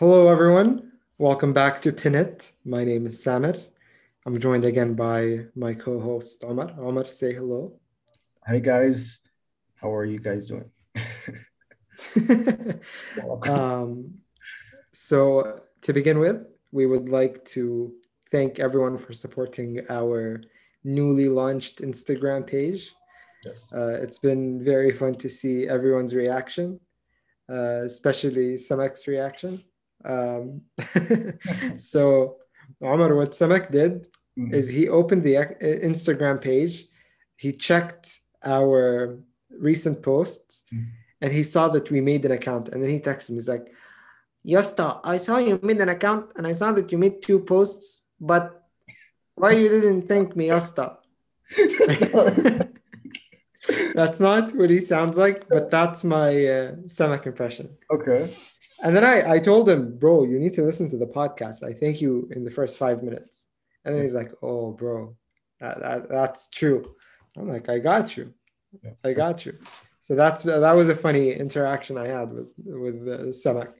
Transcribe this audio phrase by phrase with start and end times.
[0.00, 0.92] Hello, everyone.
[1.18, 2.52] Welcome back to Pin It.
[2.64, 3.62] My name is Samir.
[4.24, 6.70] I'm joined again by my co-host Omar.
[6.80, 7.78] Omar, say hello.
[8.46, 9.18] Hi guys,
[9.74, 10.70] how are you guys doing?
[13.46, 14.14] um,
[14.90, 17.92] so to begin with, we would like to
[18.32, 20.40] thank everyone for supporting our
[20.82, 22.90] newly launched Instagram page.
[23.44, 23.68] Yes.
[23.70, 26.80] Uh, it's been very fun to see everyone's reaction,
[27.50, 29.62] uh, especially Samak's reaction.
[30.04, 30.62] Um,
[31.76, 32.36] so,
[32.82, 34.06] Omar, what Samak did
[34.38, 34.54] Mhm.
[34.54, 35.44] is he opened the uh,
[35.90, 36.88] Instagram page,
[37.36, 39.18] he checked our
[39.50, 40.86] recent posts, Mhm.
[41.20, 42.68] and he saw that we made an account.
[42.70, 43.68] And then he texted me, he's like,
[44.46, 48.04] Yosta, I saw you made an account and I saw that you made two posts,
[48.20, 48.62] but
[49.34, 50.96] why you didn't thank me, Yosta?
[53.94, 57.76] that's not what he sounds like, but that's my uh, Samak impression.
[57.90, 58.30] okay.
[58.82, 61.62] And then I, I told him, bro, you need to listen to the podcast.
[61.62, 63.46] I thank you in the first five minutes.
[63.84, 65.16] And then he's like, oh, bro,
[65.60, 66.94] that, that, that's true.
[67.36, 68.32] I'm like, I got you.
[68.82, 68.92] Yeah.
[69.04, 69.54] I got you.
[70.00, 72.48] So that's that was a funny interaction I had with
[72.84, 73.72] with uh, Samak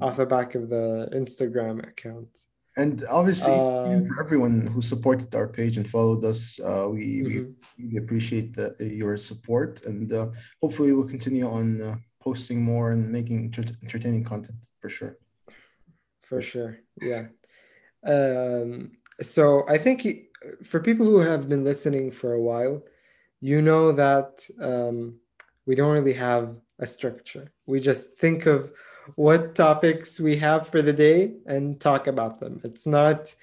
[0.00, 2.28] off the back of the Instagram account.
[2.76, 7.34] And obviously, Um, for everyone who supported our page and followed us, uh, we, we
[7.34, 7.54] Mhm.
[7.78, 8.66] really appreciate the,
[9.02, 10.28] your support, and uh,
[10.62, 15.18] hopefully we'll continue on uh, posting more and making entertaining content for sure.
[16.22, 16.80] For sure.
[17.00, 17.28] Yeah.
[18.04, 20.06] Um, so I think
[20.62, 22.82] for people who have been listening for a while,
[23.40, 25.20] you know that um,
[25.66, 27.52] we don't really have a structure.
[27.66, 28.72] We just think of
[29.16, 32.60] what topics we have for the day and talk about them.
[32.62, 33.34] It's not,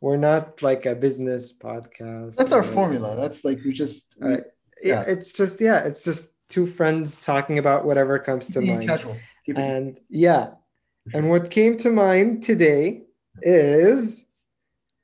[0.00, 2.36] we're not like a business podcast.
[2.36, 3.16] That's our formula.
[3.16, 4.42] That's like we just we, Uh, yeah,
[4.82, 5.04] yeah.
[5.06, 8.88] it's just, yeah, it's just two friends talking about whatever comes to mind.
[8.88, 9.16] casual.
[9.56, 10.50] And yeah,
[11.12, 13.02] and what came to mind today
[13.42, 14.24] is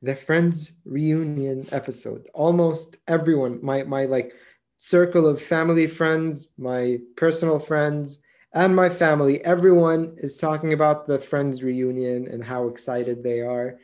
[0.02, 2.28] the Friends reunion episode.
[2.32, 4.32] Almost everyone, my my like
[4.78, 8.20] circle of family friends, my personal friends,
[8.54, 13.78] and my family, everyone is talking about the Friends reunion and how excited they are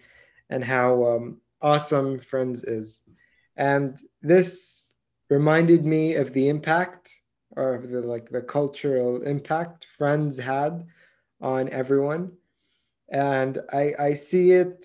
[0.49, 3.03] and how um, awesome Friends is.
[3.57, 4.89] And this
[5.29, 7.13] reminded me of the impact
[7.57, 10.87] or of the like the cultural impact Friends had
[11.41, 12.33] on everyone.
[13.11, 14.85] And I, I see it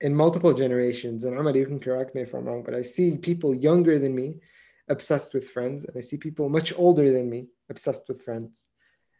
[0.00, 1.24] in multiple generations.
[1.24, 4.14] And Ahmad, you can correct me if I'm wrong, but I see people younger than
[4.14, 4.36] me
[4.88, 8.66] obsessed with Friends, and I see people much older than me obsessed with Friends.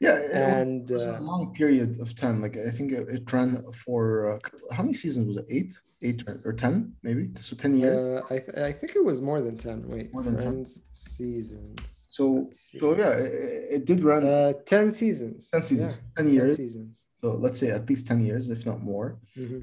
[0.00, 2.40] Yeah, And it was uh, a long period of time.
[2.40, 4.38] Like I think it, ran for uh,
[4.74, 5.46] how many seasons was it?
[5.50, 7.28] Eight, eight or, ten, maybe.
[7.38, 8.22] So ten years.
[8.30, 9.88] uh, I, I think it was more than 10.
[9.88, 10.66] Wait, More than 10?
[10.92, 11.99] Seasons.
[12.10, 12.78] So Let me see.
[12.80, 13.32] so yeah, it,
[13.76, 15.48] it did run Uh, 10 seasons.
[15.50, 16.56] ten seasons, Yeah, ten 10 years.
[16.56, 17.06] seasons.
[17.20, 19.08] So let's say at least ten years, if not more.
[19.36, 19.62] Mhm.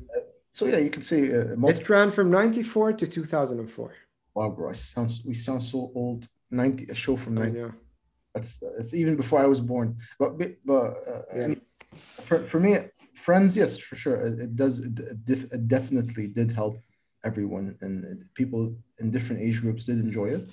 [0.54, 3.92] So yeah, you could say uh, multi- It ran from 94 to 2004.
[4.36, 6.28] Wow, bro, I sound we sound so old.
[6.50, 7.60] Ninety, a show from ninety.
[7.60, 7.74] know.
[8.34, 9.98] That's that's even before I was born.
[10.20, 10.30] But
[10.66, 11.56] but, uh, Yeah.
[12.28, 12.72] for for me,
[13.28, 14.80] Friends, yes, for sure, it, it does.
[14.80, 16.76] It, it def- it definitely did help
[17.28, 18.62] everyone, and people
[19.00, 20.46] in different age groups did enjoy it.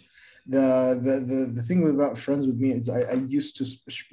[0.47, 0.67] The
[1.07, 3.65] the the, the thing about Friends with me is I, I used to,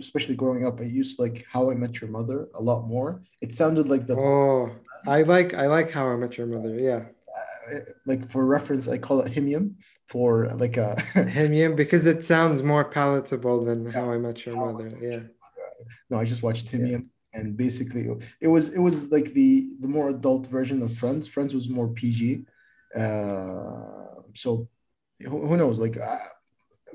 [0.06, 3.10] especially growing up, I used like How I Met Your Mother a lot more.
[3.42, 4.70] It sounded like the Oh,
[5.06, 6.74] I like I like How I Met Your Mother.
[6.90, 7.02] Yeah,
[7.74, 9.76] uh, like for reference, I call it Himium
[10.08, 11.00] for like a
[11.38, 14.90] him yeah because it sounds more palatable than How I Met Your Mother.
[15.02, 15.22] Yeah,
[16.10, 17.00] no, I just watched Yeah.
[17.34, 18.10] And basically
[18.42, 21.28] it was it was like the the more adult version of Friends.
[21.28, 22.46] Friends was more PG.
[22.96, 24.68] Uh, so
[25.20, 25.80] who, who knows?
[25.80, 25.98] Like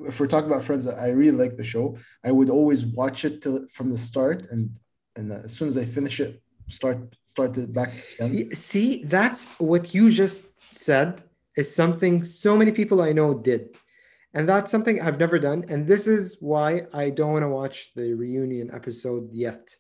[0.07, 1.97] if we're talking about Friends, I really like the show.
[2.25, 4.79] I would always watch it till from the start and
[5.17, 8.53] and as soon as I finish it, start start it back again.
[8.53, 11.23] See, that's what you just said
[11.57, 13.77] is something so many people I know did,
[14.35, 15.65] and that's something I've never done.
[15.69, 19.75] And this is why I don't want to watch the reunion episode yet.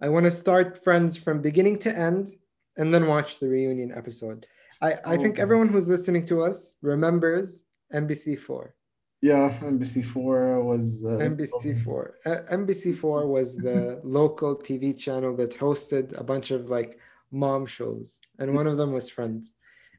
[0.00, 2.32] I want to start Friends from beginning to end,
[2.76, 4.46] and then watch the reunion episode.
[4.80, 5.42] I, I think Oh.
[5.42, 8.74] everyone who's listening to us remembers MBC Four.
[9.20, 12.10] Yeah, MBC Four was uh, MBC4.
[12.24, 17.00] Uh, MBC4 was the local TV channel that hosted a bunch of like
[17.32, 19.54] mom shows, and one of them was Friends.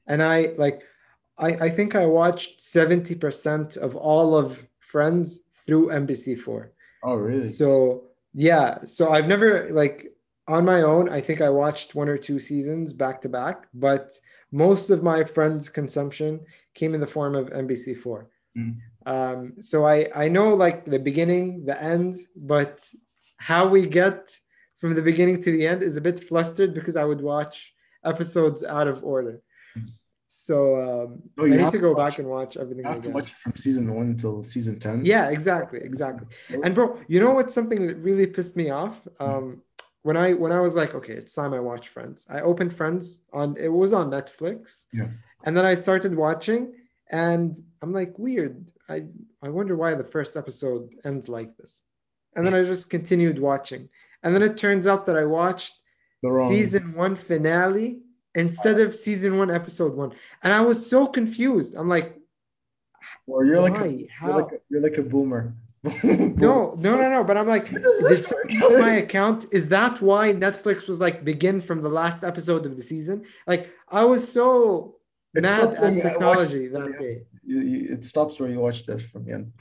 [0.08, 0.82] And I like,
[1.38, 6.70] I, I think I watched 70% of all of Friends through NBC4.
[7.04, 7.50] Oh, really?
[7.50, 10.12] So yeah, so I've never like
[10.48, 14.12] on my own, I think I watched one or two seasons back to back, but
[14.52, 16.40] most of my Friends consumption
[16.74, 18.26] came in the form of MBC4.
[18.58, 18.78] Mm.
[19.06, 22.84] Um, so I I know like the beginning, the end, but
[23.38, 24.36] how we get
[24.80, 27.74] from the beginning to the end is a bit flustered because I would watch
[28.04, 29.42] episodes out of order.
[30.32, 32.86] So um, No, I you need to go back and watch everything.
[32.86, 35.04] You have to watch from season one until season 10.
[35.04, 36.28] Yeah, exactly, exactly.
[36.64, 39.06] And bro, you know what's something that really pissed me off?
[39.20, 39.64] Um,
[40.04, 42.28] when I when I was like, okay, it's time I watch Friends.
[42.30, 44.86] I opened Friends on it was on Netflix.
[44.94, 45.08] Yeah.
[45.44, 46.74] And then I started watching,
[47.10, 48.68] and I'm like, weird.
[48.88, 49.06] I
[49.42, 51.84] I wonder why the first episode ends like this.
[52.36, 53.90] And then I just continued watching.
[54.22, 55.74] And then it turns out that I watched
[56.22, 56.52] the wrong.
[56.52, 58.00] season one finale
[58.36, 60.12] instead of season one episode one.
[60.44, 61.76] And I was so confused.
[61.76, 62.16] I'm like,
[63.28, 64.08] Or you're like, a, why?
[64.22, 65.54] you're like, a, you're like a boomer.
[66.04, 67.24] No, no, no, no.
[67.24, 68.80] But I'm like, What is did this?
[68.82, 69.46] my account?
[69.52, 73.26] Is that why Netflix was like begin from the last episode of the season?
[73.48, 74.96] Like, I was so
[75.34, 77.22] It's mad at technology that day.
[77.46, 79.54] You, you, it stops where you watch this from the end.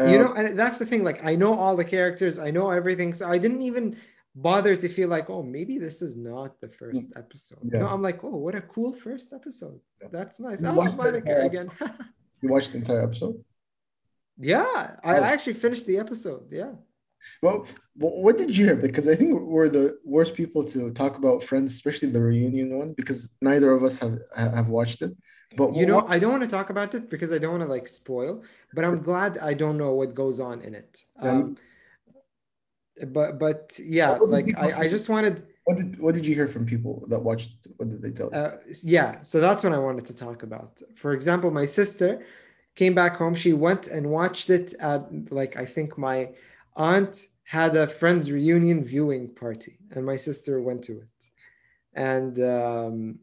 [0.00, 1.02] you Uh, know, and that's the thing.
[1.02, 3.14] Like, I know all the characters, I know everything.
[3.14, 3.96] So I didn't even
[4.36, 7.58] bother to feel like, oh, maybe this is not the first episode.
[7.62, 9.80] No, I'm like, oh, what a cool first episode.
[10.02, 10.08] Yeah.
[10.12, 10.60] That's nice.
[10.60, 11.70] You Oh, Monica again.
[12.42, 13.42] you watched the entire episode.
[14.38, 15.22] yeah, I Oh.
[15.24, 16.44] actually finished the episode.
[16.52, 16.72] Yeah.
[17.42, 17.66] Well,
[17.96, 18.76] what did you hear?
[18.76, 22.92] Because I think we're the worst people to talk about Friends, especially the reunion one,
[22.92, 25.12] because neither of us have have watched it.
[25.56, 27.64] But You know, what- I don't want to talk about it because I don't want
[27.64, 28.44] to like spoil,
[28.74, 31.02] but I'm glad I don't know what goes on in it.
[31.18, 31.56] Um,
[33.08, 36.64] but but yeah, like I, I just wanted what did what did you hear from
[36.64, 37.66] people that watched?
[37.76, 38.38] What did they tell you?
[38.38, 40.80] uh yeah, so that's what I wanted to talk about.
[40.94, 42.24] For example, my sister
[42.74, 43.34] came back home.
[43.34, 45.02] She went and watched it at
[45.32, 46.30] like I think my
[46.76, 51.30] aunt had a friends reunion viewing party, and my sister went to it.
[51.94, 53.18] And um,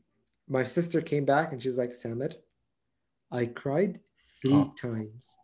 [0.47, 2.33] my sister came back and she's like, Samir,
[3.31, 3.99] I cried
[4.41, 4.73] three Oh.
[4.77, 5.35] times.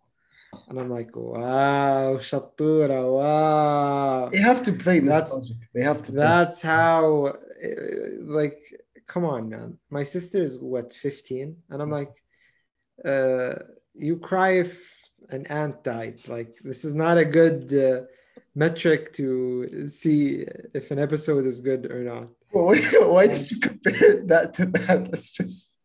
[0.68, 4.30] And I'm like, wow, Shatura, wow.
[4.30, 5.57] they have to play that's- nostalgic.
[5.74, 6.19] They have to play.
[6.19, 7.36] That's how, uh,
[8.22, 8.60] like,
[9.07, 9.78] come on, man.
[9.90, 11.56] My sister's what, 15?
[11.69, 12.13] And I'm like,
[13.04, 13.56] uh,
[13.96, 14.80] you cry if
[15.30, 16.19] an aunt died.
[16.28, 18.06] Like, this is not a good uh,
[18.56, 22.30] metric to see if an episode is good or not.
[22.52, 25.12] Why, why did you compare that to that?
[25.12, 25.79] Let's just,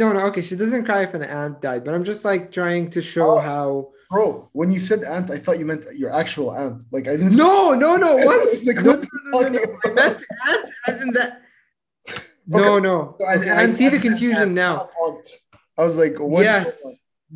[0.00, 0.40] No, no, okay.
[0.48, 3.40] She doesn't cry if an aunt died, but I'm just like trying to show Oh.
[3.50, 3.66] how.
[4.10, 4.26] bro.
[4.52, 6.78] When you said aunt, I thought you meant your actual aunt.
[6.94, 7.36] Like I didn't.
[7.36, 8.10] No, no, no.
[8.28, 8.40] What?
[8.68, 9.02] like, no, what
[9.32, 9.78] no, no, no, no.
[9.86, 11.30] I meant aunt as in that.
[12.46, 12.82] No, Okay.
[12.88, 12.96] no.
[13.20, 14.74] So, and- Okay, and I see the confusion aunt, now.
[15.78, 16.68] I was like, what's Yes.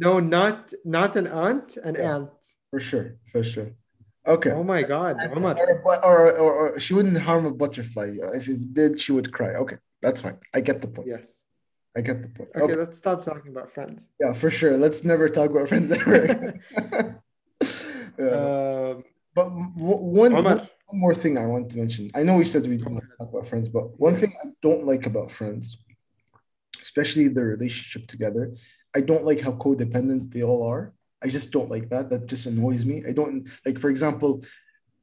[0.05, 0.59] No, not
[0.99, 2.15] not an aunt, an Yeah.
[2.15, 2.31] aunt.
[2.71, 3.71] For sure, for sure.
[4.35, 4.51] Okay.
[4.59, 8.09] Oh my God, Or, or, or, or she wouldn't harm a butterfly.
[8.39, 9.51] If it did, she would cry.
[9.63, 10.39] Okay, that's fine.
[10.57, 11.09] I get the point.
[11.15, 11.27] Yes.
[11.97, 12.51] I get the point.
[12.55, 14.07] Okay, Okay, let's stop talking about friends.
[14.21, 14.77] yeah, for sure.
[14.77, 16.17] Let's never talk about friends ever.
[18.19, 18.35] yeah.
[18.37, 19.05] Um,
[19.35, 20.57] but w- one, Omar.
[20.57, 22.11] one one more thing I want to mention.
[22.15, 24.49] I know we said we don't want to talk about friends, but one thing I
[24.63, 25.79] don't like about friends,
[26.81, 28.55] especially their relationship together,
[28.95, 30.93] I don't like how codependent they all are.
[31.25, 32.11] I just don't like that.
[32.11, 33.03] That just annoys me.
[33.09, 34.45] I don't like, for example,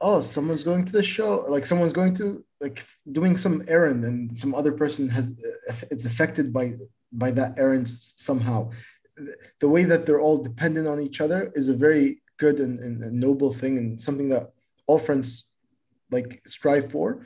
[0.03, 4.38] oh, someone's going to the show, like someone's going to like doing some errand, and
[4.38, 5.31] some other person has
[5.69, 6.73] uh, it's affected by
[7.11, 8.69] by that errand somehow.
[9.61, 13.03] The way that they're all dependent on each other is a very good and, and,
[13.03, 14.51] and noble thing, and something that
[14.88, 15.45] all friends
[16.11, 17.25] like strive for.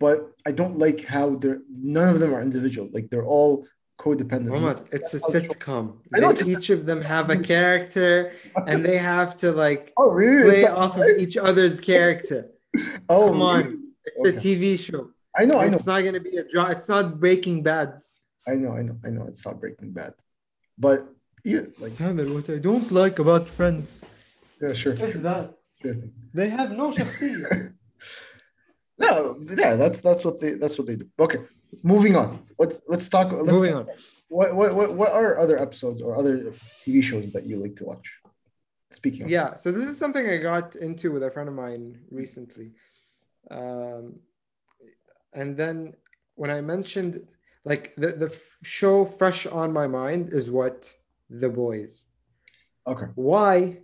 [0.00, 2.88] But I don't like how they're none of them are individual.
[2.92, 3.66] Like they're all
[3.98, 4.50] codependent.
[4.54, 5.98] Omar, it's a sitcom.
[6.12, 8.32] Know it's a each of them have a character,
[8.66, 10.62] and they have to like oh, really?
[10.62, 12.50] play off of each other's character.
[13.08, 13.60] oh, Come on.
[13.62, 13.78] really?
[14.06, 14.36] It's Okay.
[14.36, 15.10] a TV show.
[15.36, 16.66] I know, I know, It's not gonna be a draw.
[16.66, 18.00] It's not Breaking Bad.
[18.46, 19.24] I know, I know, I know.
[19.26, 20.14] It's not Breaking Bad,
[20.78, 21.00] but
[21.44, 23.92] yeah, like Samuel, what I don't like about Friends
[24.60, 25.96] yeah, sure, is that sure
[26.32, 27.72] they have no shakhsiyya.
[28.96, 31.08] No, yeah, that's that's what they that's what they do.
[31.18, 31.38] Okay,
[31.82, 32.40] moving on.
[32.58, 33.32] Let's let's talk.
[33.32, 33.86] Let's, Moving on.
[34.28, 36.52] What, what what what are other episodes or other
[36.84, 38.12] TV shows that you like to watch?
[38.90, 41.98] Speaking of, Yeah, so this is something I got into with a friend of mine
[42.10, 42.72] recently.
[43.50, 44.20] Um,
[45.32, 45.94] and then
[46.36, 47.26] when I mentioned
[47.64, 50.92] like the, the show fresh on my mind is what
[51.28, 52.06] The Boys.
[52.86, 53.78] okay, Why?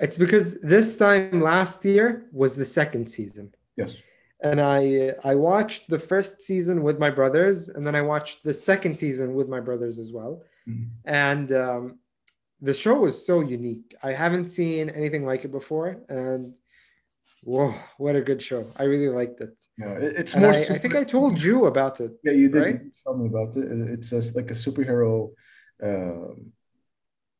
[0.00, 3.52] It's because this time last year was the second season.
[3.76, 3.92] yes,
[4.42, 8.54] And I I watched the first season with my brothers, and then I watched the
[8.54, 10.42] second season with my brothers as well.
[10.68, 10.88] Mhm.
[11.04, 11.98] And um,
[12.60, 13.94] the show was so unique.
[14.02, 16.54] I haven't seen anything like it before, and
[17.42, 18.62] whoa, what a good show!
[18.76, 19.52] I really liked it.
[19.78, 20.52] yeah, it's And more.
[20.54, 22.12] I, I think I told you about it.
[22.24, 22.80] Yeah, you did right?
[23.04, 23.64] tell me about it.
[23.72, 25.32] It- It's just like a superhero
[25.82, 26.52] um,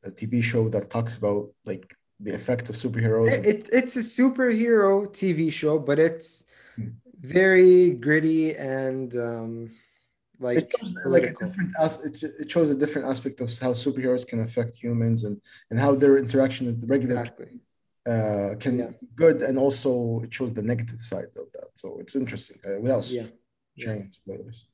[0.09, 1.87] a TV show that talks about like
[2.26, 3.33] the effects of superheroes.
[3.33, 6.45] It, it- it's a superhero TV show, but it's.
[7.21, 9.71] Very gritty and um,
[10.39, 14.27] like it shows like a different as it, shows a different aspect of how superheroes
[14.27, 17.61] can affect humans and and how their interaction with the regular exactly.
[18.07, 18.91] uh can Yeah.
[19.15, 21.69] good and also it shows the negative side of that.
[21.75, 22.59] So it's interesting.
[22.67, 23.27] Uh, without Yeah.
[23.79, 24.67] sharing spoilers.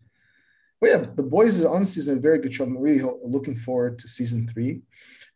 [0.80, 2.64] But yeah the boys is honestly is a very good show.
[2.64, 4.82] I'm really ho- looking forward to season three.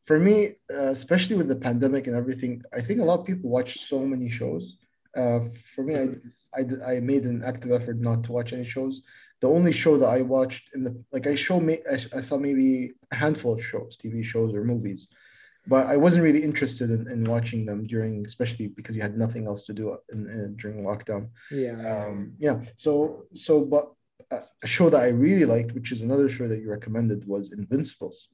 [0.09, 0.37] For me
[0.77, 3.99] uh, especially with the pandemic and everything i think a lot of people watch so
[4.13, 4.65] many shows
[5.17, 5.41] uh,
[5.75, 6.09] for me I,
[6.55, 9.03] I, I made an active effort not to watch any shows
[9.41, 12.37] the only show that I watched in the like I show me I, I saw
[12.37, 15.09] maybe a handful of shows, TV shows or movies,
[15.67, 19.47] but I wasn't really interested in, in watching them during, especially because you had nothing
[19.47, 21.31] else to do in, in, during lockdown.
[21.51, 21.79] Yeah.
[21.91, 23.93] Um, yeah, so so but
[24.31, 27.53] a a show that I really liked, which is another show that you recommended, was
[27.53, 28.29] Invincibles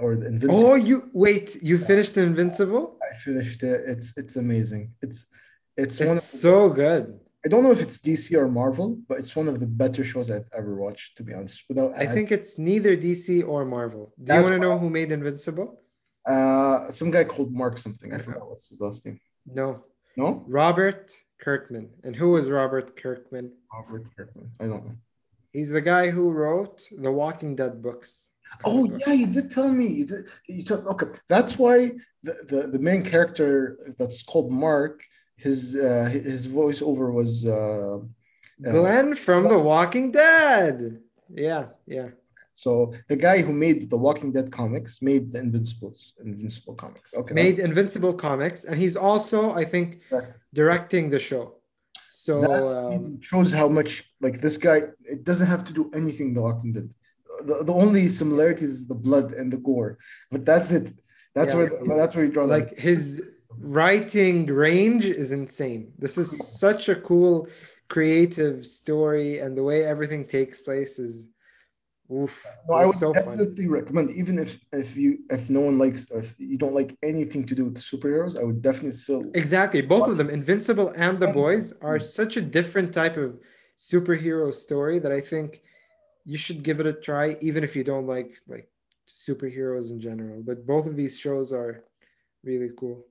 [0.00, 0.66] or the Invincible.
[0.66, 1.56] oh, you wait.
[1.62, 2.98] You finished Invincible?
[3.10, 3.80] I finished it.
[3.86, 4.92] It's it's amazing.
[5.00, 5.24] It's
[5.84, 7.18] it's one of so good.
[7.44, 10.30] I don't know if it's DC or Marvel, but it's one of the better shows
[10.30, 11.16] I've ever watched.
[11.16, 14.12] To be honest, without I think it's neither DC or Marvel.
[14.22, 15.80] Do you want to know who made Invincible?
[16.26, 18.12] Uh, some guy called Mark something.
[18.12, 19.18] I forgot what's his last name.
[19.46, 19.84] No,
[20.16, 21.88] No, Robert Kirkman.
[22.04, 23.52] And who is Robert Kirkman?
[23.72, 24.50] Robert Kirkman.
[24.60, 24.96] I don't know.
[25.52, 28.30] He's the guy who wrote the Walking Dead books.
[28.64, 29.86] Oh yeah, you did tell me.
[29.86, 30.24] You did.
[30.46, 30.86] You told.
[30.86, 31.90] Okay, that's why
[32.22, 35.02] the, the the main character that's called Mark.
[35.46, 37.98] His uh his voiceover was uh,
[38.66, 40.78] uh Glenn from The Walking Dead.
[41.48, 41.64] Yeah,
[41.96, 42.08] yeah.
[42.64, 42.70] so
[43.10, 47.08] the guy who made the Walking Dead comics made the Invincibles Invincible comics.
[47.20, 50.32] Okay, Made Invincible comics, and he's also, I think, Correct.
[50.60, 51.44] directing the show.
[52.24, 53.90] So um, shows how much
[54.24, 54.78] like this guy.
[55.14, 56.28] It doesn't have to do anything.
[56.36, 56.88] The Walking Dead.
[57.48, 59.92] The, the only similarities is the blood and the gore,
[60.32, 60.86] but that's it.
[61.36, 61.58] That's Yeah.
[61.58, 63.02] where the, that's where you draw the like his
[63.58, 65.92] writing range is insane.
[65.98, 67.48] This is such a cool
[67.88, 71.26] creative story, and the way everything takes place is
[72.12, 72.44] oof.
[72.68, 73.36] No, I would so fun.
[73.36, 77.44] definitely recommend, even if if you if no one likes if you don't like anything
[77.46, 79.30] to do with superheroes, I would definitely still.
[79.34, 79.82] Exactly.
[79.82, 82.04] Both of them, Invincible and The Boys, are hmm.
[82.04, 83.38] such a different type of
[83.76, 85.62] superhero story that I think
[86.24, 88.70] you should give it a try, even if you don't like like
[89.08, 90.42] superheroes in general.
[90.42, 91.84] But both of these shows are
[92.44, 93.04] really cool.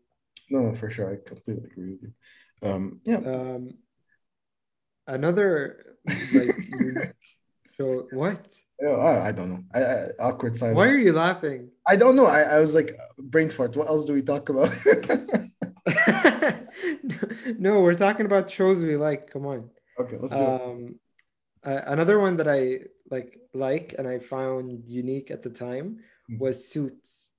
[0.49, 2.13] No, for sure, I completely agree with you.
[2.69, 3.69] Um, yeah, Um,
[5.07, 5.95] another
[6.33, 6.55] like
[7.77, 8.07] show.
[8.11, 8.57] What?
[8.81, 9.63] yeah, I, I don't know.
[9.73, 10.75] I, I awkward silence.
[10.75, 11.69] Why are you laughing?
[11.87, 12.25] I don't know.
[12.25, 13.75] I, I was like brain fart.
[13.75, 14.69] What else do we talk about?
[17.57, 19.29] no, we're talking about shows we like.
[19.31, 19.69] Come on.
[19.99, 20.61] okay, let's do it.
[20.61, 20.95] Um,
[21.63, 22.79] uh, another one that I
[23.09, 26.39] like like and I found unique at the time Mhm.
[26.39, 27.31] was Suits.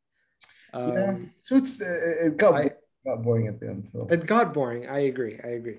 [0.73, 1.81] Um, yeah, suits.
[1.81, 2.71] uh, It got, I-
[3.07, 3.89] got boring at the end.
[3.93, 4.07] So.
[4.11, 4.89] it got boring.
[4.89, 5.39] I agree.
[5.43, 5.79] I agree.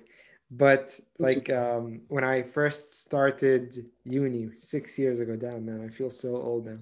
[0.50, 6.10] But like um, when I first started uni six years ago, damn man, I feel
[6.10, 6.78] so old now.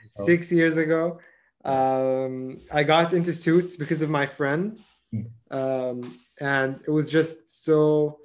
[0.00, 1.18] Six years ago,
[1.64, 4.80] um, I got into Suits because of my friend,
[5.12, 5.22] Hmm.
[5.50, 8.20] um, and it was just so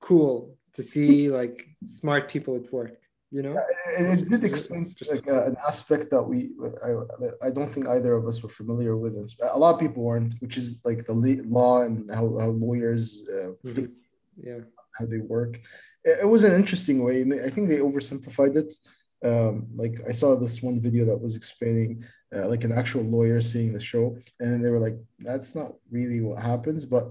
[0.00, 2.98] cool to see like smart people at work.
[3.30, 3.56] You know?
[3.98, 6.52] And it did explain like uh, an aspect that we
[6.84, 9.14] I, I don't think either of us were familiar with.
[9.16, 11.12] And A lot of people weren't, which is like the
[11.58, 13.90] law and how, how lawyers uh, Mhm.
[14.36, 14.60] Yeah.
[14.98, 15.60] how they work.
[16.04, 17.22] It, it was an interesting way.
[17.22, 18.72] and I think they oversimplified it.
[19.24, 22.04] Um, like I saw this one video that was explaining
[22.34, 24.04] uh, like an actual lawyer seeing the show,
[24.38, 27.04] and then they were like, "That's not really what happens." But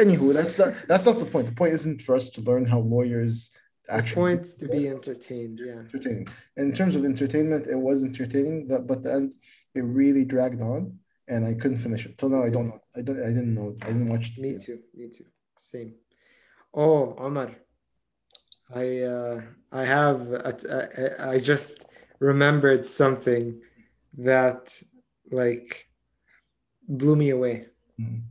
[0.00, 1.46] anywho, that's not that's not the point.
[1.46, 3.50] The point isn't for us to learn how lawyers
[3.88, 5.60] The point's to be entertained.
[5.64, 5.80] Yeah.
[5.80, 6.28] entertaining.
[6.56, 9.34] In terms of entertainment, it was entertaining, but but then
[9.74, 12.18] it really dragged on, and I couldn't finish it.
[12.18, 12.80] Till now, I don't know.
[12.96, 13.18] I don't.
[13.22, 13.76] I didn't know.
[13.82, 14.26] I didn't watch.
[14.36, 14.38] it.
[14.42, 14.78] Me too.
[14.94, 15.24] Me too.
[15.58, 15.94] Same.
[16.74, 17.50] Oh, Omar.
[18.74, 19.40] I uh,
[19.72, 21.86] I have a- I, I just
[22.20, 23.60] remembered something
[24.18, 24.82] that
[25.30, 25.88] like
[26.86, 27.66] blew me away.
[27.98, 28.22] Mhm.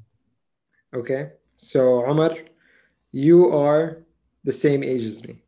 [0.94, 1.24] Okay,
[1.56, 2.38] so Omar,
[3.12, 4.04] you are
[4.44, 5.44] the same age as me,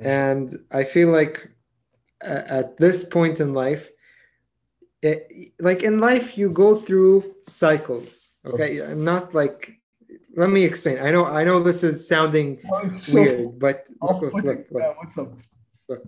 [0.00, 1.48] and I feel like
[2.22, 3.90] at this point in life,
[5.02, 5.28] it,
[5.60, 8.30] like in life, you go through cycles.
[8.44, 9.72] Okay, I'm not like.
[10.36, 10.98] Let me explain.
[10.98, 11.24] I know.
[11.24, 14.82] I know this is sounding so weird, but look, look, look, look.
[14.82, 15.32] Yeah, what's up?
[15.88, 16.02] Look.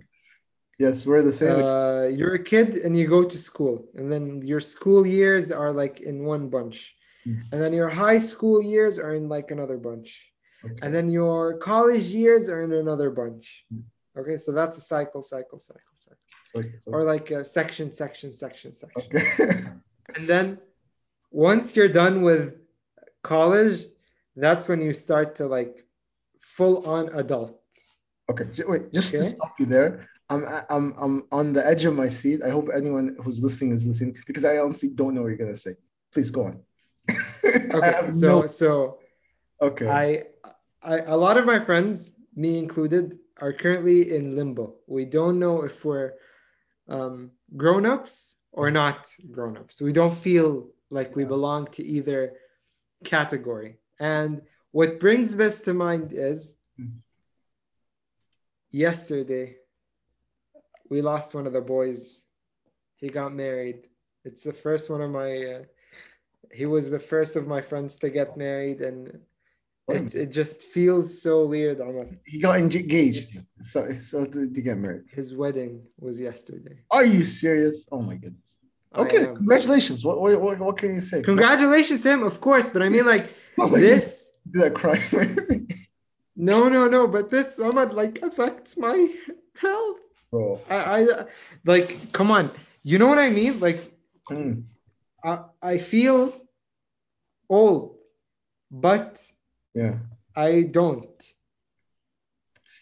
[0.79, 1.63] Yes, we're the same.
[1.63, 5.71] Uh, you're a kid and you go to school, and then your school years are
[5.71, 6.95] like in one bunch,
[7.25, 7.39] Mm.
[7.53, 10.32] and then your high school years are in like another bunch,
[10.65, 10.75] Okay.
[10.81, 13.65] and then your college years are in another bunch.
[13.73, 13.83] Mm.
[14.17, 16.17] Okay, so that's a cycle, cycle, cycle, cycle,
[16.55, 19.01] It's like- or like- a section, section, section, section.
[19.17, 19.63] okay.
[20.15, 20.59] And then
[21.31, 22.53] once you're done with
[23.23, 23.85] college,
[24.35, 25.85] that's when you start to like
[26.39, 27.59] full on adult.
[28.31, 30.07] Okay, wait, just to stop you there.
[30.29, 32.41] I'm I'm I'm on the edge of my seat.
[32.43, 35.55] I hope anyone who's listening is listening because I honestly don't know what you're gonna
[35.67, 35.75] say.
[36.13, 36.55] Please go on.
[37.73, 38.99] Okay, so no- so
[39.61, 39.87] okay.
[39.87, 40.05] I,
[40.83, 44.75] I a lot of my friends, me included, are currently in limbo.
[44.87, 46.13] We don't know if we're
[46.87, 49.81] um, grown-ups or not grown-ups.
[49.81, 52.33] We don't feel like we belong to either
[53.03, 53.77] category.
[53.99, 56.99] And what brings this to mind is Mhm.
[58.71, 59.57] yesterday
[60.89, 62.21] we lost one of the boys.
[62.97, 63.87] He got married.
[64.25, 65.63] It's the first one of my uh,
[66.51, 69.19] he was the first of my friends to get married and
[69.89, 72.05] it, it just feels so weird Omar.
[72.25, 73.37] he got engaged.
[73.61, 75.03] So so to, to get married.
[75.11, 77.87] his wedding was yesterday Are you serious?
[77.91, 78.57] Oh my goodness.
[78.95, 80.05] Okay, congratulations.
[80.05, 81.21] What, what what can you say?
[81.21, 84.97] congratulations to him of course but i mean like Oh this God, that cry.
[86.35, 88.97] no no no but this Omar like affects my
[89.55, 89.97] health
[90.31, 90.61] Bro.
[90.69, 91.07] I, I
[91.65, 92.49] like come on
[92.83, 93.81] you know what i mean like
[94.31, 94.63] Mm.
[95.23, 96.19] i, I feel
[97.49, 97.97] old
[98.71, 99.21] but
[99.73, 99.95] Yeah.
[100.35, 101.19] i don't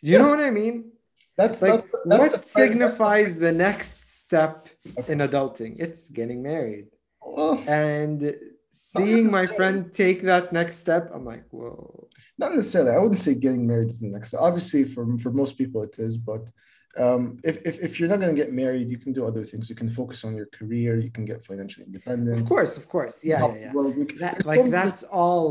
[0.02, 0.92] you know what i mean
[1.38, 4.70] That's like that's, that's what the signifies the next step
[5.08, 8.36] in adulting it's getting married the- well, and
[8.72, 12.08] seeing my friend take that next step i'm like whoa
[12.38, 12.92] not necessarily.
[12.92, 14.30] I wouldn't say getting married is the next.
[14.30, 14.40] step.
[14.42, 16.18] Obviously, for for most people, it is.
[16.18, 16.50] But
[16.98, 19.70] um, if, if if you're not going to get married, you can do other things.
[19.70, 20.92] You can focus on your career.
[21.06, 22.42] You can get financially independent.
[22.42, 23.72] of course of course yeah yeah, yeah.
[23.72, 25.50] can- That, like that's all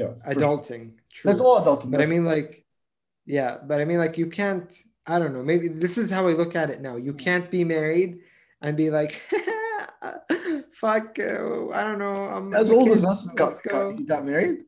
[0.00, 0.32] yeah.
[0.32, 1.28] adulting true.
[1.28, 1.90] That's all adulting.
[1.90, 2.64] but i mean like
[3.26, 4.70] yeah but i mean like you can't
[5.06, 7.62] i don't know maybe this is how i look at it now you can't be
[7.64, 8.20] married
[8.62, 9.12] and be like
[10.72, 13.92] fuck uh, i don't know i'm as old as us, got, go.
[13.92, 14.58] got, got married.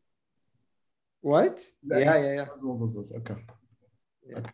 [1.20, 3.12] what Yeah, yeah yeah yeah As old as us.
[3.20, 3.36] Okay.
[4.28, 4.38] Yeah.
[4.38, 4.50] Okay.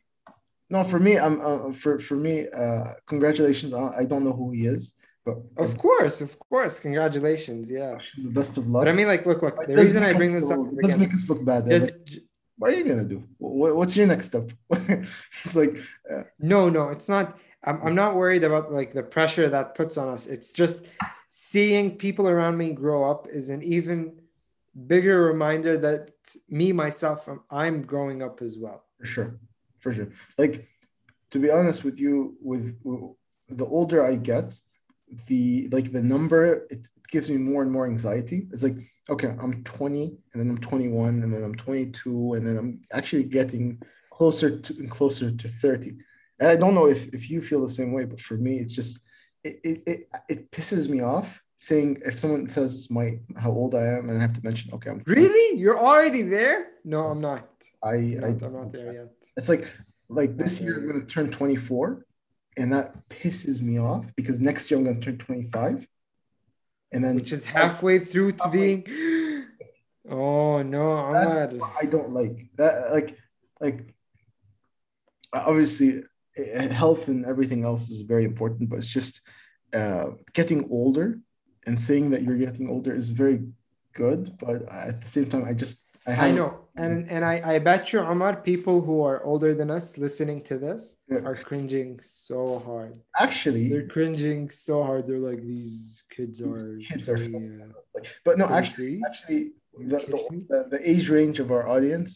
[0.71, 2.47] No, for me, I'm uh, for for me.
[2.49, 3.73] Uh, congratulations.
[3.73, 4.93] I don't know who he is,
[5.29, 8.83] but of course of course congratulations yeah the best of luck.
[8.83, 11.15] but i mean like look look the reason i bring this up is again, make
[11.15, 11.69] us look bad.
[11.69, 12.23] Just like,
[12.59, 13.25] what are you gonna do?
[13.39, 14.51] What, what's your next step?
[14.73, 15.77] it's like
[16.13, 17.39] uh, No, no, it's not.
[17.65, 20.27] I'm, I'm not worried about like the pressure that puts on us.
[20.27, 20.85] It's just
[21.31, 24.21] seeing people around me grow up is an even
[24.87, 26.11] bigger reminder that
[26.49, 28.85] me myself I'm, I'm growing up as well.
[28.99, 29.41] for sure,
[29.79, 30.09] for sure.
[30.37, 30.69] Like
[31.31, 32.65] to be honest with you, with
[33.49, 34.59] the older I get,
[35.27, 38.49] the like the number it, it gives me more and more anxiety.
[38.53, 38.77] It's like
[39.11, 43.25] okay, I'm 20, and then I'm 21, and then I'm 22, and then I'm actually
[43.25, 45.97] getting closer to and closer to 30.
[46.41, 48.75] And I don't know if, if you feel the same way, but for me, it's
[48.75, 49.01] just
[49.45, 53.85] it, it, it, it pisses me off saying if someone says my how old I
[53.85, 55.59] am and I have to mention okay I'm 20, Really?
[55.59, 56.69] You're already there?
[56.85, 57.49] No, I'm not.
[57.83, 59.09] I, I'm not, I'm not there yet.
[59.37, 59.69] it's like
[60.09, 62.07] like this year I'm gonna turn 24
[62.59, 65.87] and that pisses me off because next year I'm gonna turn 25
[66.93, 68.87] and then Which is halfway through to being.
[70.11, 71.61] Oh no, that's Ahmad.
[71.61, 73.17] what I don't like that like
[73.61, 73.95] like
[75.33, 76.03] obviously
[76.37, 79.21] eh, health and everything else is very important but it's just
[79.75, 81.21] uh getting older
[81.67, 83.45] and saying that you're getting older is very
[83.93, 86.61] good but at the same time I just I, I know.
[86.79, 90.59] And and I, I bet you, Omar, people who are older than us listening to
[90.59, 91.19] this Yeah.
[91.29, 92.95] are cringing so hard.
[93.21, 95.07] actually They're cringing so hard.
[95.07, 96.79] They're like, these kids These are.
[96.91, 99.03] kids are uh, but no actually 23?
[99.09, 99.43] actually
[99.91, 99.99] the,
[100.51, 102.11] the, the age range of our audience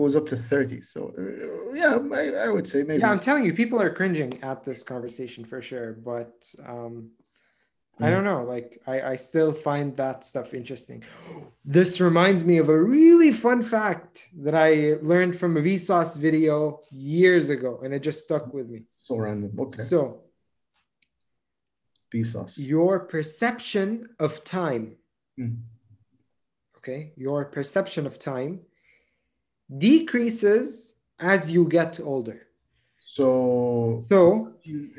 [0.00, 3.44] goes up to 30 so uh, yeah I, I would say maybe Yeah, I'm telling
[3.44, 5.92] you, people are cringing at this conversation for sure.
[6.12, 6.34] But
[6.72, 6.94] um,
[8.00, 8.10] I Mm.
[8.10, 8.42] don't know.
[8.44, 11.02] Like, I, I still find that stuff interesting.
[11.66, 16.80] This reminds me of a really fun fact that I learned from a Vsauce video
[16.90, 18.80] years ago, and it just stuck with me.
[18.88, 20.24] so random okay So,
[22.12, 22.58] Vsauce.
[22.58, 24.96] your perception of time,
[25.38, 25.56] Mm.
[26.78, 28.60] okay, your perception of time
[29.86, 32.38] decreases as you get older.
[32.98, 34.52] so So,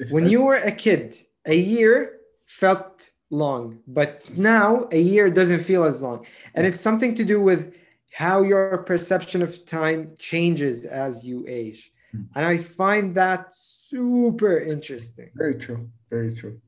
[0.10, 5.84] when you were a kid, a year felt long, but now a year doesn't feel
[5.84, 6.26] as long.
[6.54, 7.76] And it's something to do with
[8.12, 11.92] how your perception of time changes as you age.
[12.12, 12.22] Hmm.
[12.36, 15.30] And I find that super interesting.
[15.36, 16.60] very true very true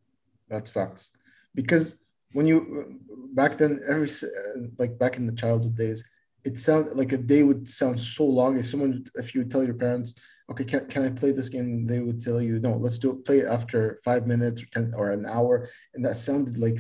[0.50, 1.10] that's facts
[1.56, 1.96] because
[2.34, 3.00] when you
[3.34, 6.04] back then every uh, like back in the childhood days
[6.44, 9.64] it sounded like a day would sound so long if someone if you would tell
[9.64, 10.16] your parents
[10.50, 13.26] okay can, can i play this game they would tell you no let's do it
[13.26, 16.80] play it after five minutes or 10 or an hour and that sounded like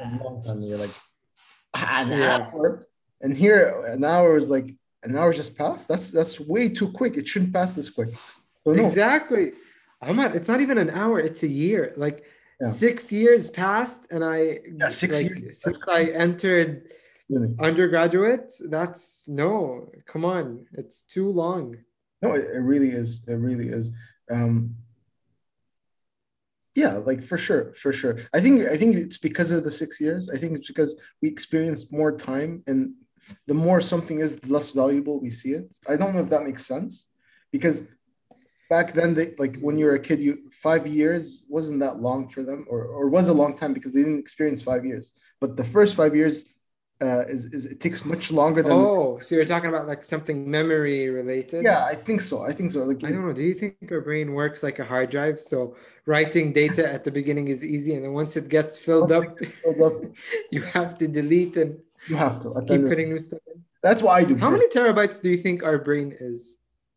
[0.00, 0.94] a long time you're like
[1.74, 2.50] "Ah, an Yeah.
[2.52, 2.86] hour
[3.20, 4.68] and here an hour is like
[5.02, 5.88] an hour just passed.
[5.88, 7.16] That's that's way too quick.
[7.16, 8.10] It shouldn't pass this quick.
[8.60, 9.52] So no, Exactly.
[10.02, 11.92] I'm not, it's not even an hour, it's a year.
[11.96, 12.24] Like
[12.60, 12.70] Yeah.
[12.70, 14.40] six years passed and I
[14.78, 15.62] Yeah, six like, years.
[15.62, 16.92] since I entered
[17.30, 17.54] really.
[17.58, 20.66] undergraduate, that's no, come on.
[20.74, 21.76] It's too long.
[22.22, 23.22] No, it, it really is.
[23.26, 23.90] It really is.
[24.30, 24.76] Um,
[26.74, 28.18] yeah, like for sure, for sure.
[28.32, 30.30] I think I think it's because of the six years.
[30.30, 32.94] I think it's because we experienced more time, and
[33.46, 35.74] the more something is, the less valuable we see it.
[35.88, 37.08] I don't know if that makes sense,
[37.50, 37.82] because
[38.68, 42.28] back then, they like when you were a kid, you five years wasn't that long
[42.28, 45.10] for them, or or was a long time because they didn't experience five years.
[45.40, 46.44] But the first five years
[47.02, 48.72] uh, is, is it takes much longer than.
[48.72, 51.64] Oh, so you're talking about like something memory related?
[51.64, 52.42] Yeah, I think so.
[52.42, 52.82] I think so.
[52.84, 53.32] Like I don't know.
[53.32, 55.40] Do you think our brain works like a hard drive?
[55.40, 59.38] So writing data at the beginning is easy, and then once it gets filled up,
[59.38, 60.12] gets filled up,
[60.50, 62.54] you have to delete and you have to.
[62.68, 63.64] Keep putting new stuff in.
[63.82, 64.36] That's what I do.
[64.36, 66.56] How many terabytes do you think our brain is?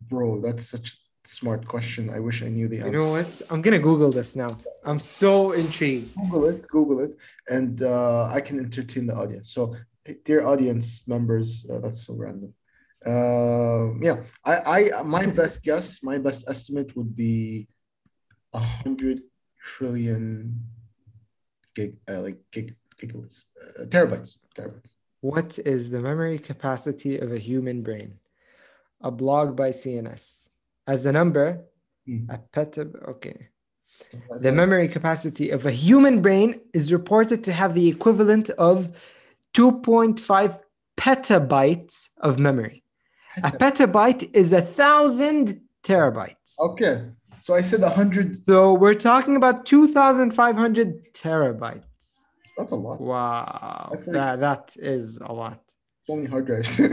[0.10, 2.10] Bro, that's such a smart question.
[2.10, 2.92] I wish I knew the answer.
[2.92, 3.42] You know what?
[3.50, 4.58] I'm gonna Google this now.
[4.84, 6.14] I'm so intrigued.
[6.16, 7.16] Google it, Google it,
[7.48, 9.50] and uh, I can entertain the audience.
[9.50, 9.76] So,
[10.26, 12.54] dear audience members, uh, that's so random.
[13.06, 17.68] Uh, yeah, I, I, my best guess, my best estimate would be
[18.54, 19.22] a hundred
[19.62, 20.62] trillion
[21.76, 23.44] gig, uh, like gig, gigabits,
[23.80, 24.94] uh, terabytes, terabytes.
[25.22, 28.20] What is the memory capacity of a human brain?
[29.02, 30.50] A blog by CNS.
[30.88, 31.66] As a number,
[32.06, 32.30] Hmm.
[32.30, 32.90] a peta.
[33.08, 33.48] Okay.
[34.30, 38.92] That's The memory capacity of a human brain is reported to have the equivalent of
[39.54, 40.60] 2.5
[40.98, 42.84] petabytes of memory.
[43.38, 46.60] A petabyte is a thousand terabytes.
[46.60, 47.06] Okay,
[47.42, 48.46] so I said a hundred.
[48.46, 51.84] So we're talking about 2,500 terabytes.
[52.58, 53.02] That's a lot.
[53.02, 53.90] Wow.
[53.92, 55.60] Like- that, that is a lot.
[56.06, 56.80] so many hard drives.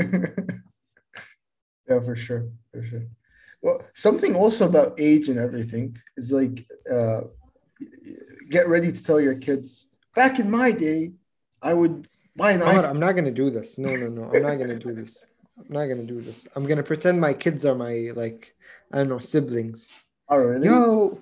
[1.89, 3.03] yeah, for sure, for sure.
[3.63, 7.21] Well, something also about age and everything is like, uh,
[8.49, 9.89] get ready to tell your kids.
[10.15, 11.13] Back in my day,
[11.63, 12.09] I would
[12.41, 12.85] buy an Ahmad.
[12.91, 13.79] I'm not gonna do this.
[13.79, 14.25] No, no, no.
[14.35, 15.27] I'm not gonna do this.
[15.59, 16.39] I'm not gonna do this.
[16.55, 18.55] I'm gonna pretend my kids are my like
[18.93, 19.81] I don't know siblings.
[20.29, 20.67] Oh, really?
[20.67, 21.19] Yo,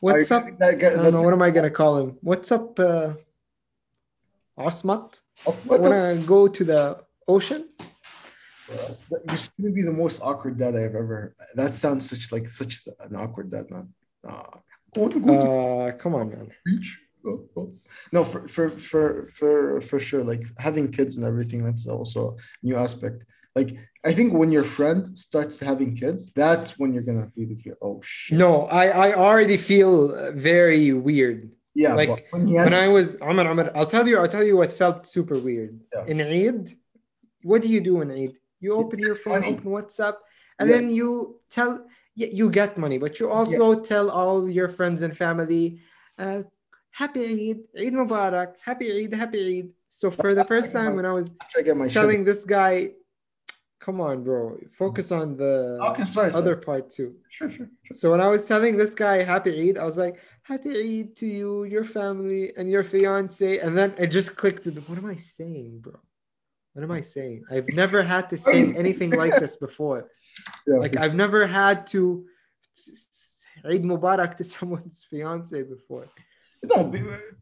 [0.00, 0.44] what's up?
[0.46, 1.22] you- that- I don't know.
[1.22, 2.10] What am I gonna call him?
[2.20, 3.14] What's up, uh,
[4.58, 5.20] Osmat?
[5.44, 6.82] the- Wanna go to the
[7.26, 7.62] ocean?
[8.68, 11.34] You're gonna be the most awkward dad I've ever.
[11.54, 13.86] That sounds such like such an awkward dad, man.
[14.26, 14.44] Uh,
[14.96, 16.48] I want to go to Uh, come on, man.
[16.64, 16.88] beach.
[18.12, 20.22] No, for, for for for for sure.
[20.24, 23.24] Like having kids and everything, that's also a new aspect.
[23.54, 27.74] Like I think when your friend starts having kids, that's when you're gonna really feel,
[27.82, 28.38] oh shit.
[28.38, 29.94] No, I I already feel
[30.32, 31.50] very weird.
[31.74, 34.46] yeah, like, when he has When I was Ahmed, Ahmed, I'll tell you, I'll tell
[34.50, 35.72] you what felt super weird.
[35.94, 36.04] Yeah.
[36.12, 36.76] In Eid,
[37.42, 38.32] what do you do in Eid?
[38.64, 40.16] You open your phone, open WhatsApp,
[40.58, 40.76] and Yeah.
[40.76, 41.72] then you tell,
[42.20, 45.64] yeah, you get money, but you also tell all your friends and family,
[46.18, 46.42] uh,
[46.90, 49.70] Happy Eid, Eid Mubarak, Happy Eid, Happy Eid.
[49.88, 51.94] So for the first time when I was I get my shit.
[51.94, 52.90] telling this guy,
[53.80, 56.32] come on, bro, focus on the Okay, sorry.
[56.32, 56.64] other sorry.
[56.64, 57.14] part too.
[57.28, 57.96] Sure, sure, sure.
[57.96, 61.26] So when I was telling this guy Happy Eid, I was like, Happy Eid to
[61.26, 63.58] you, your family, and your fiance.
[63.58, 64.66] And then it just clicked.
[64.66, 65.98] What am I saying, bro?
[66.74, 67.44] What am I saying?
[67.50, 70.08] I've never had to say anything like this before.
[70.66, 72.26] Yeah, Like I've never had to
[73.64, 76.06] Eid Mubarak to someone's fiance before.
[76.64, 76.92] No,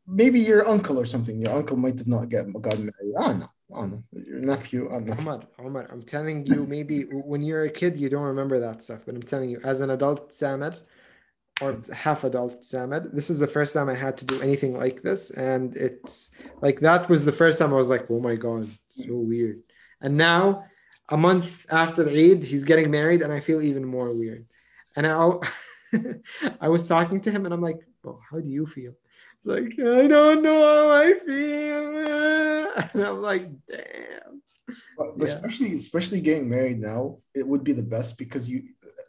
[0.07, 1.41] maybe your uncle or something.
[1.41, 3.15] Your uncle might have not get gotten married.
[3.19, 3.51] I don't know.
[3.75, 4.05] I don't know.
[4.13, 4.89] Your nephew.
[4.95, 5.19] I don't.
[5.19, 9.03] Omar, Omar, I'm telling you, maybe when you're a kid, you don't remember that stuff.
[9.05, 10.79] But I'm telling you, as an adult Samad,
[11.61, 15.03] or half adult Samad, this is the first time I had to do anything like
[15.03, 15.31] this.
[15.31, 16.31] And it's
[16.63, 19.63] like that was the first time I was like, oh my God, so weird.
[20.01, 20.65] And now,
[21.09, 24.47] a month after Eid, he's getting married, and I feel even more weird.
[24.95, 25.31] And I,
[26.61, 28.95] I was talking to him, and I'm like, well, how do you feel?
[29.39, 31.89] It's like, I don't know how I feel.
[32.95, 34.43] And I'm like, damn.
[34.97, 35.25] But Yeah.
[35.25, 38.63] especially especially getting married now, it would be the best because you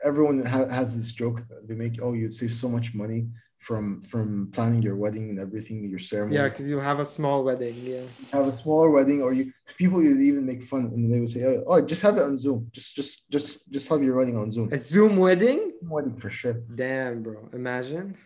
[0.04, 2.00] everyone ha- has this joke that they make.
[2.02, 3.28] Oh, you'd save so much money
[3.60, 6.36] from from planning your wedding and everything, your ceremony.
[6.38, 7.76] Yeah, because you'll have a small wedding.
[7.84, 8.02] Yeah.
[8.02, 11.30] you have a smaller wedding, or you people would even make fun and they would
[11.30, 12.68] say, "Oh, oh, just have it on Zoom.
[12.72, 15.74] Just just just just have your wedding on Zoom." A Zoom wedding?
[15.84, 16.58] wedding for sure.
[16.74, 17.50] Damn, bro.
[17.54, 18.18] Imagine.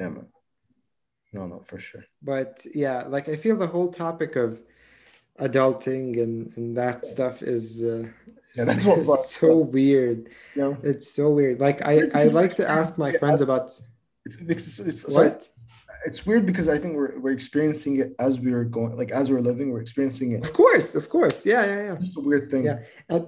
[0.00, 0.28] Yeah, man.
[1.32, 2.04] No, no, for sure.
[2.22, 4.60] But yeah, like I feel the whole topic of
[5.38, 8.08] adulting and, and that stuff is uh,
[8.54, 9.20] Yeah, that's what.
[9.24, 10.28] so weird.
[10.56, 11.60] know, It's so weird.
[11.60, 13.72] Like I, I like to ask my friends about
[14.24, 15.48] it's it's, it's sorry, what?
[16.04, 19.30] it's weird because I think we're we're experiencing it as we are going, like as
[19.30, 20.44] we're living, we're experiencing it.
[20.44, 21.46] Of course, of course.
[21.46, 21.94] Yeah, yeah, yeah.
[21.94, 22.64] It's a weird thing.
[22.64, 22.80] Yeah.
[23.08, 23.26] And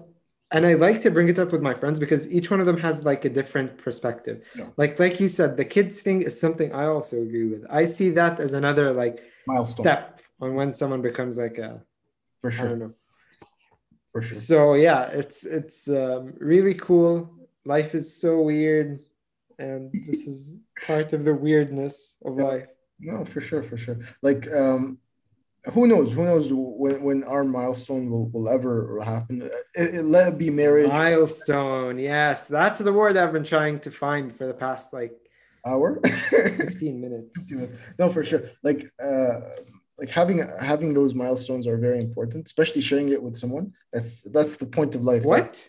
[0.55, 2.79] and I like to bring it up with my friends because each one of them
[2.79, 4.47] has like a different perspective.
[4.57, 4.69] Yeah.
[4.77, 7.63] Like like you said, the kids thing is something I also agree with.
[7.69, 11.83] I see that as another like Milestone step on when someone becomes like a
[12.41, 12.69] for I sure.
[12.69, 12.95] don't know.
[14.13, 14.35] For sure.
[14.51, 17.13] So yeah, it's it's um, really cool.
[17.67, 19.01] Life is so weird,
[19.59, 22.45] and this is part of the weirdness of Yeah.
[22.45, 22.67] life.
[23.01, 23.99] No, for sure, for sure.
[24.23, 24.99] Like, um,
[25.73, 26.13] who knows?
[26.13, 29.43] Who knows when, when our milestone will, will ever happen?
[29.75, 33.91] It, it, let it be marriage Milestone, yes, that's the word I've been trying to
[33.91, 35.13] find for the past like
[35.65, 36.01] hour.
[36.07, 37.55] 15 minutes.
[37.99, 38.43] no, for sure.
[38.63, 39.41] Like, uh,
[39.99, 43.73] like having having those milestones are very important, especially sharing it with someone.
[43.93, 45.25] That's that's the point of life.
[45.25, 45.45] right?
[45.45, 45.69] What?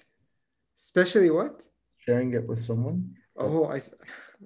[0.80, 1.62] Especially what?
[2.00, 3.16] Sharing it with someone.
[3.38, 3.80] Oh, i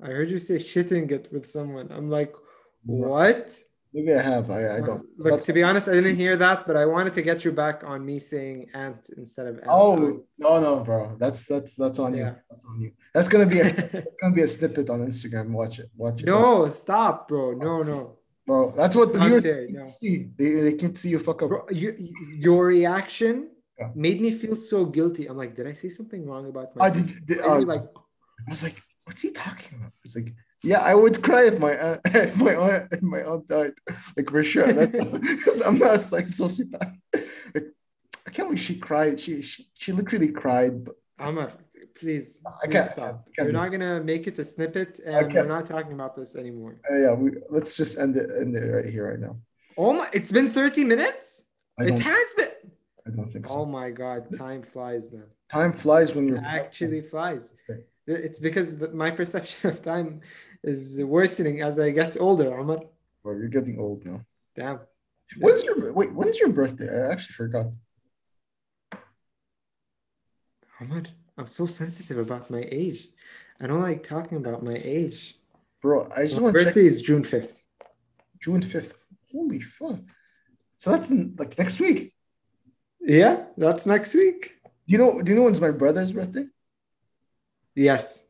[0.03, 1.91] i heard you say shitting it with someone.
[1.91, 2.33] I'm like,
[2.83, 3.57] what?
[3.93, 4.51] Maybe I have.
[4.51, 5.03] I, I don't.
[5.17, 7.51] Look, That's- to be honest, I didn't hear that, but I wanted to get you
[7.51, 9.65] back on me saying ant instead of ant.
[9.67, 11.15] Oh no, no, bro.
[11.19, 12.35] That's that's that's on you.
[12.49, 12.91] That's on you.
[13.15, 15.47] That's gonna be a that's gonna be a snippet on Instagram.
[15.49, 15.89] Watch it.
[15.97, 16.25] Watch it.
[16.27, 17.53] no, stop, bro.
[17.53, 18.17] No, no.
[18.45, 18.71] bro.
[18.77, 19.83] That's what It's the viewers can no.
[19.83, 20.29] see.
[20.37, 21.49] They, they can see you fuck up.
[21.49, 21.89] Bro, you,
[22.37, 23.49] your reaction
[23.79, 23.89] Yeah.
[23.95, 25.23] made me feel so guilty.
[25.27, 27.85] I'm like, did I say something wrong about my Ah, did- did- you like,
[28.47, 29.93] I was like, what's he talking about?
[30.05, 30.31] It's like,
[30.63, 33.73] yeah, I would cry if my aunt, if my aunt, if my aunt died,
[34.17, 34.67] like for sure.
[34.67, 36.95] Because I'm not like sociopath.
[37.55, 37.65] Like,
[38.27, 39.19] I can't believe she cried.
[39.19, 40.85] She she, she literally cried.
[40.85, 41.53] But Amar,
[41.95, 43.25] please, I please can't- stop.
[43.27, 45.65] I can't You're not gonna make it a snippet, and we're can't.
[45.65, 46.79] talking about this anymore.
[46.91, 49.37] uh, yeah, we let's just end it end it right here right now.
[49.77, 50.09] Oh my!
[50.13, 51.45] It's been 30 minutes.
[51.79, 52.47] It has been.
[53.07, 53.53] I don't think so.
[53.55, 55.23] Oh my god, time flies, man.
[55.49, 57.53] Time flies when you're actually flies.
[57.69, 57.81] Okay.
[58.09, 60.21] It's because my perception of time
[60.63, 62.79] is worsening as I get older, Omar.
[63.23, 64.21] Bro, you're getting old now.
[64.55, 64.79] Damn.
[65.37, 66.13] When's your wait?
[66.13, 66.89] When is your birthday?
[66.89, 67.67] I actually forgot.
[70.81, 71.03] Omar,
[71.37, 73.09] I'm so sensitive about my age.
[73.61, 75.37] I don't like talking about my age.
[75.81, 77.53] Bro, I just My want to check birthday is June 5th.
[78.41, 78.93] June 5th.
[79.31, 79.99] Holy fuck.
[80.77, 82.13] So that's like next week.
[83.01, 84.55] Yeah, that's next week.
[84.63, 86.45] Do you know do you know when's my brother's birthday?
[87.75, 88.23] Yes.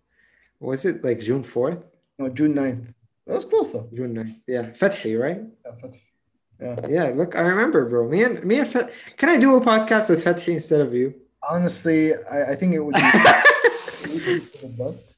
[0.60, 1.86] Was it like June 4th?
[2.18, 2.94] No, June 9th.
[3.28, 3.88] That was close though.
[3.94, 4.36] June 9th.
[4.48, 4.64] Yeah.
[4.72, 5.42] Fethi, right?
[5.66, 6.02] Yeah, Fatih.
[6.62, 6.88] Yeah.
[6.90, 8.10] Yeah, look, I remember, bro.
[8.10, 11.14] Me and me and Fet- Can I do a podcast with Fethi instead of you?
[11.50, 15.16] Honestly, I, I think it would be, the best.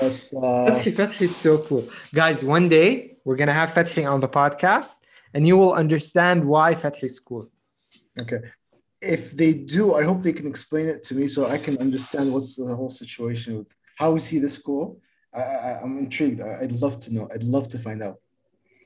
[0.00, 1.88] But uh, Fethi, Fethi is so cool.
[2.12, 4.90] Guys, one day we're gonna have Fethi on the podcast
[5.34, 7.48] and you will understand why Fethi is cool.
[8.20, 8.40] okay.
[9.02, 12.32] If they do, I hope they can explain it to me so I can understand
[12.32, 15.00] what's the whole situation with how is he this cool.
[15.34, 16.40] I, I I'm intrigued.
[16.40, 17.28] I, I'd love to know.
[17.34, 18.16] I'd love to find out.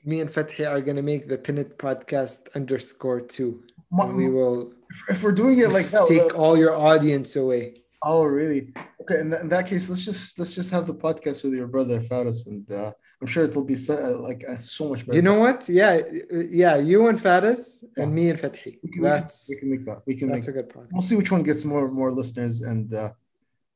[0.03, 3.63] Me and Fethi are gonna make the Pinit podcast underscore two.
[3.91, 7.35] And we will if, if we're doing it like that, take uh, all your audience
[7.35, 7.83] away.
[8.03, 8.73] oh really?
[9.01, 9.19] Okay.
[9.21, 12.01] In, that- in that case, let's just let's just have the podcast with your brother
[12.01, 15.15] Faris, and uh, I'm sure it'll be so, uh, like uh, so much better.
[15.15, 15.67] You know what?
[15.67, 15.99] Yeah,
[16.33, 16.75] uh, yeah.
[16.77, 18.03] You and Faris Yeah.
[18.03, 18.77] and me and Fethi.
[18.83, 20.01] we can, That's we can, we can make that.
[20.07, 20.35] We can make.
[20.37, 20.89] that's a good podcast.
[20.91, 23.11] We'll see which one gets more more listeners, and uh,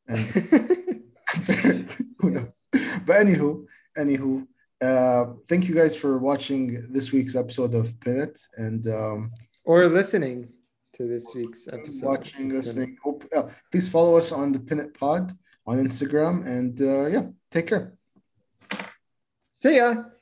[0.07, 0.19] and.
[2.19, 2.57] Who knows?
[3.05, 3.65] But anywho,
[3.97, 4.45] anywho,
[4.81, 9.31] uh, thank you guys for watching this week's episode of Pinit and um,
[9.63, 10.49] or listening
[10.95, 12.05] to this week's episode.
[12.07, 12.97] watching, listening.
[13.03, 15.31] Hope, uh, please follow us on the Pinit Pod
[15.65, 17.93] on Instagram, and uh, yeah, take care.
[19.61, 20.20] See ya.